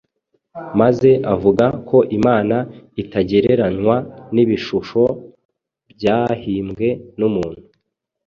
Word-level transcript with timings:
maze 0.79 1.09
avuga 1.33 1.65
ko 1.89 1.97
Imana 2.17 2.57
itagereranywa 3.01 3.95
n’ibishusho 4.33 5.01
byahimbwe 5.93 6.87
n’umuntu. 7.19 7.61